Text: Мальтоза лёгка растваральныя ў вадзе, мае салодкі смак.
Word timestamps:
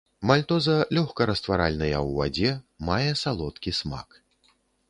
Мальтоза 0.29 0.77
лёгка 0.97 1.27
растваральныя 1.31 1.97
ў 2.07 2.17
вадзе, 2.21 2.49
мае 2.89 3.11
салодкі 3.25 3.79
смак. 3.83 4.21